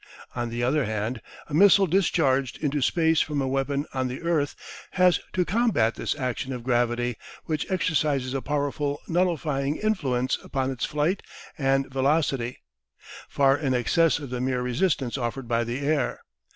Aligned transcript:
On 0.33 0.49
the 0.49 0.63
other 0.63 0.85
hand, 0.85 1.21
a 1.45 1.53
missile 1.53 1.85
discharged 1.85 2.57
into 2.57 2.81
space 2.81 3.21
from 3.21 3.39
a 3.39 3.47
weapon 3.47 3.85
on 3.93 4.07
the 4.07 4.23
earth 4.23 4.55
has 4.93 5.19
to 5.33 5.45
combat 5.45 5.93
this 5.93 6.15
action 6.15 6.51
of 6.53 6.63
gravity, 6.63 7.17
which 7.45 7.69
exercises 7.69 8.33
a 8.33 8.41
powerful 8.41 8.99
nullifying 9.07 9.75
influence 9.75 10.39
upon 10.43 10.71
its 10.71 10.85
flight 10.85 11.21
and 11.55 11.87
velocity, 11.91 12.63
far 13.29 13.55
in 13.55 13.75
excess 13.75 14.17
of 14.17 14.31
the 14.31 14.41
mere 14.41 14.63
resistance 14.63 15.19
offered 15.19 15.47
by 15.47 15.63
the 15.63 15.77
air. 15.81 16.21